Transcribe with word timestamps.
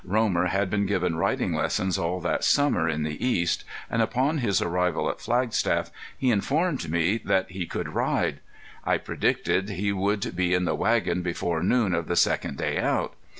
Romer 0.03 0.47
had 0.47 0.67
been 0.71 0.87
given 0.87 1.15
riding 1.15 1.53
lessons 1.53 1.95
all 1.99 2.19
that 2.21 2.43
summer 2.43 2.89
in 2.89 3.03
the 3.03 3.23
east, 3.23 3.63
and 3.87 4.01
upon 4.01 4.39
his 4.39 4.59
arrival 4.59 5.07
at 5.11 5.21
Flagstaff 5.21 5.91
he 6.17 6.31
informed 6.31 6.89
me 6.89 7.19
that 7.23 7.51
he 7.51 7.67
could 7.67 7.89
ride. 7.93 8.39
I 8.83 8.97
predicted 8.97 9.69
he 9.69 9.91
would 9.91 10.35
be 10.35 10.55
in 10.55 10.65
the 10.65 10.73
wagon 10.73 11.21
before 11.21 11.61
noon 11.61 11.93
of 11.93 12.07
the 12.07 12.15
second 12.15 12.57
day 12.57 12.79
out. 12.79 13.13